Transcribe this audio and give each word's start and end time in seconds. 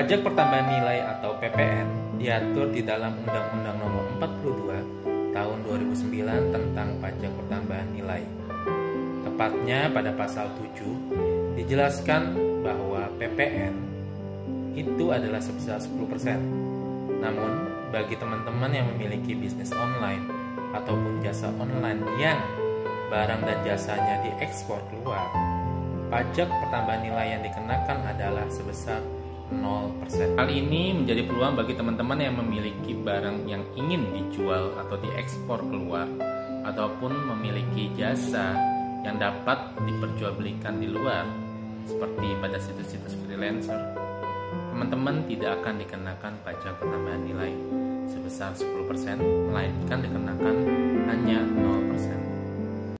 Pajak 0.00 0.24
pertambahan 0.24 0.64
nilai 0.64 1.04
atau 1.12 1.36
PPN 1.36 2.16
diatur 2.16 2.72
di 2.72 2.80
dalam 2.80 3.20
Undang-Undang 3.20 3.76
Nomor 3.84 4.04
42 4.16 5.36
Tahun 5.36 5.58
2009 5.68 6.56
tentang 6.56 6.88
pajak 7.04 7.28
pertambahan 7.28 7.84
nilai. 7.92 8.24
Tepatnya 9.28 9.92
pada 9.92 10.08
pasal 10.16 10.48
7 10.56 11.52
dijelaskan 11.52 12.32
bahwa 12.64 13.12
PPN 13.20 13.76
itu 14.72 15.04
adalah 15.12 15.36
sebesar 15.36 15.76
10%. 15.84 17.20
Namun, 17.20 17.68
bagi 17.92 18.16
teman-teman 18.16 18.72
yang 18.72 18.88
memiliki 18.96 19.36
bisnis 19.36 19.68
online 19.76 20.24
ataupun 20.80 21.20
jasa 21.20 21.52
online 21.60 22.00
yang 22.16 22.40
barang 23.12 23.44
dan 23.44 23.58
jasanya 23.68 24.16
diekspor 24.24 24.80
keluar, 24.88 25.28
pajak 26.08 26.48
pertambahan 26.48 27.04
nilai 27.04 27.36
yang 27.36 27.44
dikenakan 27.44 28.16
adalah 28.16 28.48
sebesar 28.48 29.19
0%. 29.50 30.38
Hal 30.38 30.48
ini 30.48 30.94
menjadi 30.94 31.26
peluang 31.26 31.58
bagi 31.58 31.74
teman-teman 31.74 32.18
yang 32.22 32.34
memiliki 32.38 32.94
barang 32.94 33.50
yang 33.50 33.66
ingin 33.74 34.06
dijual 34.14 34.74
atau 34.78 34.96
diekspor 35.02 35.60
keluar 35.66 36.06
ataupun 36.62 37.12
memiliki 37.34 37.90
jasa 37.98 38.54
yang 39.02 39.16
dapat 39.18 39.74
diperjualbelikan 39.80 40.78
di 40.78 40.88
luar 40.92 41.24
seperti 41.88 42.36
pada 42.38 42.56
situs-situs 42.60 43.16
freelancer. 43.26 43.80
Teman-teman 44.70 45.26
tidak 45.26 45.60
akan 45.60 45.74
dikenakan 45.82 46.32
pajak 46.46 46.74
pertambahan 46.78 47.22
nilai 47.26 47.52
sebesar 48.06 48.54
10%, 48.54 49.50
melainkan 49.50 49.98
dikenakan 50.02 50.56
hanya 51.10 51.40
0%. 51.42 51.59